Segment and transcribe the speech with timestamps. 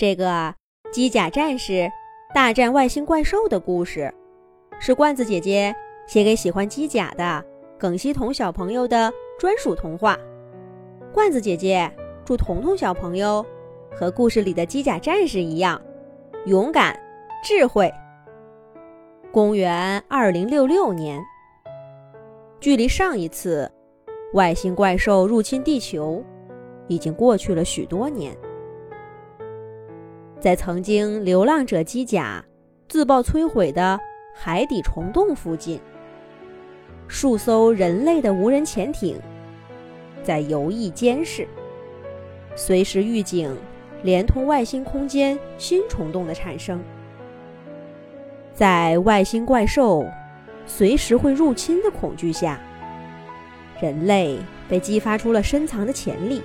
[0.00, 0.54] 这个
[0.90, 1.86] 机甲战士
[2.34, 4.10] 大战外星怪兽的故事，
[4.78, 5.76] 是罐子姐姐
[6.06, 7.44] 写给喜欢机甲的
[7.78, 10.16] 耿希彤小朋友的专属童话。
[11.12, 11.92] 罐子姐姐
[12.24, 13.44] 祝彤彤小朋友
[13.94, 15.78] 和故事里的机甲战士一样，
[16.46, 16.98] 勇敢、
[17.44, 17.92] 智慧。
[19.30, 21.22] 公元二零六六年，
[22.58, 23.70] 距离上一次
[24.32, 26.24] 外星怪兽入侵地球
[26.88, 28.34] 已经过去了许多年。
[30.40, 32.42] 在曾经流浪者机甲
[32.88, 34.00] 自爆摧毁的
[34.34, 35.78] 海底虫洞附近，
[37.06, 39.20] 数艘人类的无人潜艇
[40.22, 41.46] 在游弋监视，
[42.56, 43.54] 随时预警
[44.02, 46.82] 连通外星空间新虫洞的产生。
[48.54, 50.06] 在外星怪兽
[50.64, 52.58] 随时会入侵的恐惧下，
[53.78, 54.38] 人类
[54.70, 56.40] 被激发出了深藏的潜力。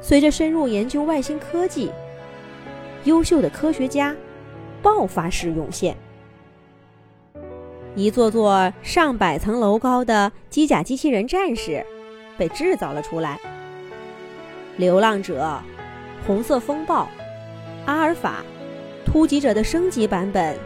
[0.00, 1.88] 随着深入研究外星科技。
[3.04, 4.16] 优秀的科学家
[4.82, 5.94] 爆发式涌现，
[7.94, 11.84] 一座座上百层楼高的机甲机器人战士
[12.38, 13.38] 被制造了出来。
[14.78, 15.60] 流浪者、
[16.26, 17.06] 红色风暴、
[17.84, 18.42] 阿尔法、
[19.04, 20.56] 突击者的升级版本，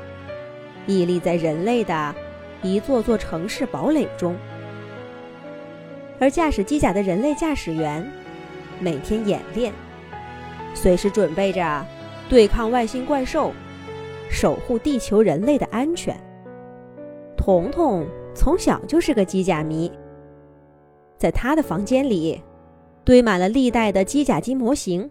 [0.86, 2.14] 屹立在人类的
[2.62, 4.36] 一座座城市堡垒中。
[6.20, 8.08] 而驾驶机甲的人类驾驶员
[8.78, 9.72] 每天演练，
[10.72, 11.84] 随时准备着。
[12.28, 13.52] 对抗外星怪兽，
[14.30, 16.14] 守护地球人类的安全。
[17.36, 19.90] 彤彤从小就是个机甲迷，
[21.16, 22.38] 在他的房间里
[23.02, 25.10] 堆满了历代的机甲机模型。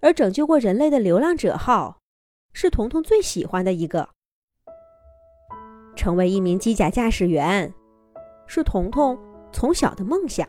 [0.00, 1.98] 而拯救过人类的流浪者号，
[2.52, 4.08] 是彤彤最喜欢的一个。
[5.96, 7.72] 成为一名机甲驾驶员，
[8.46, 9.18] 是彤彤
[9.50, 10.46] 从小的梦想。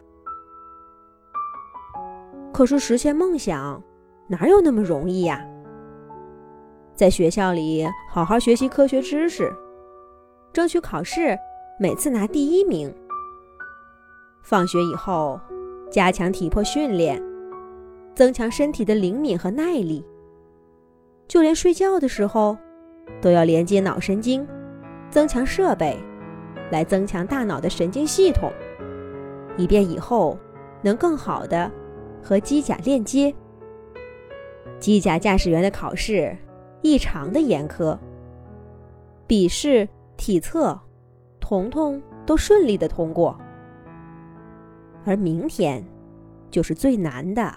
[2.53, 3.81] 可是实现梦想。
[4.27, 5.39] 哪有那么容易呀？
[6.95, 9.53] 在学校里好好学习科学知识，
[10.51, 11.37] 争取考试
[11.79, 12.91] 每次拿第一名。
[14.41, 15.39] 放学以后，
[15.91, 17.21] 加强体魄训练，
[18.15, 20.03] 增强身体的灵敏和耐力。
[21.27, 22.57] 就连睡觉的时候，
[23.21, 24.47] 都要连接脑神经，
[25.11, 25.99] 增强设备，
[26.71, 28.51] 来增强大脑的神经系统，
[29.55, 30.35] 以便以后
[30.81, 31.71] 能更好的
[32.23, 33.31] 和机甲链接。
[34.79, 36.35] 机甲驾驶员的考试
[36.81, 37.97] 异常的严苛，
[39.25, 39.87] 笔试、
[40.17, 40.79] 体测，
[41.39, 43.37] 彤彤都顺利的通过。
[45.05, 45.83] 而明天
[46.49, 47.53] 就是最难的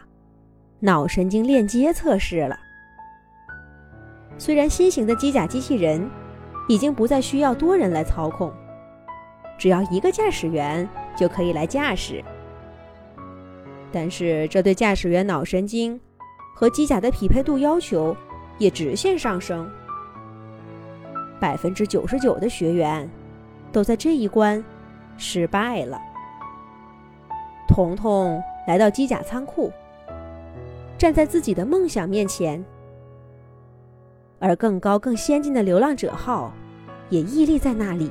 [0.80, 2.56] 脑神经链接测试了。
[4.36, 6.08] 虽然新型的机甲机器人
[6.68, 8.52] 已经不再需要多人来操控，
[9.58, 12.22] 只要一个驾驶员就可以来驾驶，
[13.90, 16.00] 但是这对驾驶员脑神经。
[16.58, 18.16] 和机甲的匹配度要求
[18.58, 19.70] 也直线上升，
[21.38, 23.08] 百分之九十九的学员
[23.70, 24.62] 都在这一关
[25.16, 26.00] 失败了。
[27.68, 29.70] 彤彤来到机甲仓库，
[30.98, 32.64] 站在自己的梦想面前，
[34.40, 36.52] 而更高更先进的流浪者号
[37.08, 38.10] 也屹立在那里。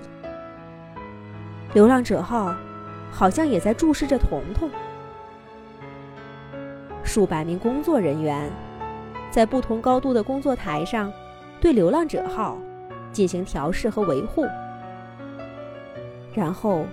[1.73, 2.55] 流浪者号
[3.11, 4.69] 好像也在注视着彤彤。
[7.07, 8.51] 数百名工作人员
[9.31, 11.11] 在不同高度的工作台上
[11.61, 12.57] 对流浪者号
[13.13, 14.45] 进行调试和维护，
[16.33, 16.85] 然后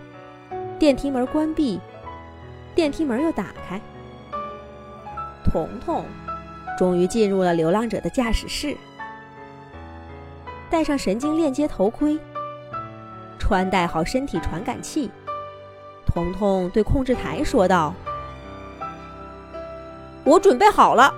[0.79, 1.81] 电梯门关闭，
[2.75, 3.81] 电梯门又打开，
[5.45, 6.05] 彤彤
[6.79, 8.77] 终于进入了流浪者的驾驶室，
[10.71, 12.19] 戴上神经链接头盔，
[13.39, 15.11] 穿戴好身体传感器，
[16.07, 17.93] 彤彤对控制台说道。
[20.25, 21.13] 我准备好了，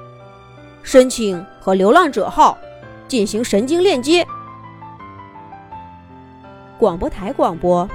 [0.82, 2.58] 申请和流浪者号
[3.06, 4.26] 进行神经链接。
[6.76, 7.88] 广播台广播：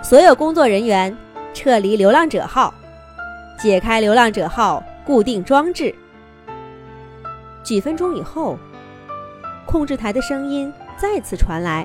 [0.00, 1.14] 所有工作人员
[1.52, 2.72] 撤离流浪者号，
[3.58, 5.92] 解开流浪者号固定装置。
[7.64, 8.56] 几分钟以后，
[9.66, 11.84] 控制台的声音再次传来，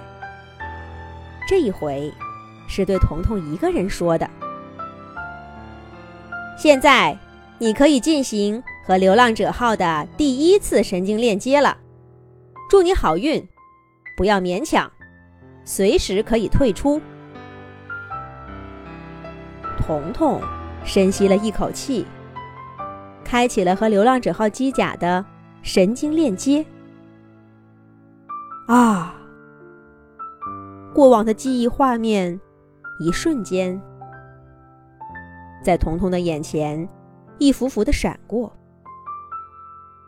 [1.49, 2.13] 这一回
[2.67, 4.29] 是对彤彤一个人说的。
[6.55, 7.17] 现在。
[7.63, 11.77] 你可以进行和流浪者号的第一次神经链接了，
[12.69, 13.41] 祝你好运，
[14.17, 14.91] 不要勉强，
[15.63, 17.01] 随时可以退出。
[19.79, 20.41] 彤彤
[20.83, 22.05] 深吸了一口气，
[23.23, 25.23] 开启了和流浪者号机甲的
[25.61, 26.65] 神经链接。
[28.67, 29.15] 啊！
[30.93, 32.37] 过往的记忆画面，
[32.99, 33.81] 一瞬间
[35.63, 36.85] 在彤彤的眼前。
[37.43, 38.49] 一幅幅的闪过，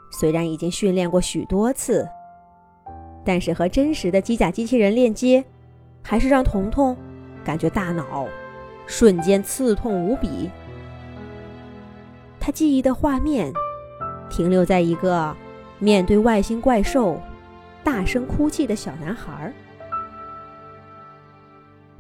[0.10, 2.08] 虽然已经训练过许多次，
[3.26, 5.44] 但是和真实的机甲机器人链接，
[6.02, 6.96] 还是让彤彤
[7.44, 8.26] 感觉大脑
[8.88, 10.50] 瞬间刺痛无比。
[12.40, 13.52] 他记忆的画面
[14.30, 15.36] 停留在一个
[15.78, 17.20] 面对外星怪兽
[17.84, 19.52] 大声哭泣的小男孩。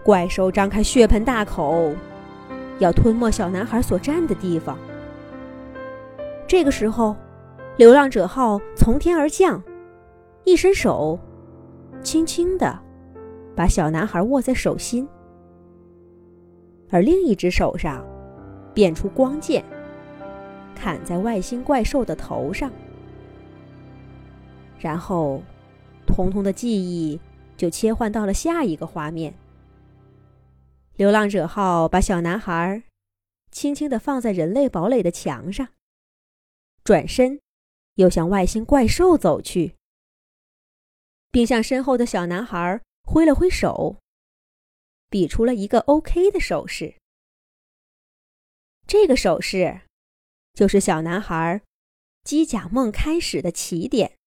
[0.01, 1.93] 怪兽张开血盆大口，
[2.79, 4.77] 要吞没小男孩所站的地方。
[6.47, 7.15] 这个时候，
[7.77, 9.61] 流浪者号从天而降，
[10.43, 11.19] 一伸手，
[12.03, 12.79] 轻轻的
[13.55, 15.07] 把小男孩握在手心，
[16.89, 18.05] 而另一只手上
[18.73, 19.63] 变出光剑。
[20.75, 22.69] 砍在外星怪兽的头上，
[24.77, 25.41] 然后，
[26.05, 27.19] 彤彤的记忆
[27.55, 29.33] 就切换到了下一个画面。
[30.97, 32.83] 流浪者号把小男孩
[33.51, 35.65] 轻轻地放在人类堡垒的墙上，
[36.85, 37.41] 转身
[37.95, 39.75] 又向外星怪兽走去，
[41.31, 43.99] 并向身后的小男孩挥了挥手，
[45.09, 46.95] 比出了一个 OK 的手势。
[48.87, 49.81] 这个手势。
[50.55, 51.61] 就是小男孩
[52.23, 54.17] 机甲梦开始的起点。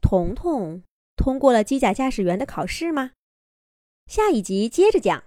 [0.00, 0.82] 彤彤
[1.14, 3.12] 通过了机甲驾驶员的考试吗？
[4.08, 5.22] 下一集接着讲。